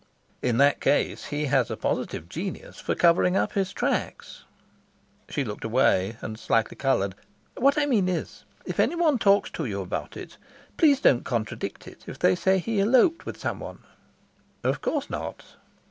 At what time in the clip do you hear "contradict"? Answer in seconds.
11.23-11.85